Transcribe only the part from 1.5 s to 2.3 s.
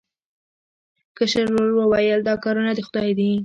ورور وویل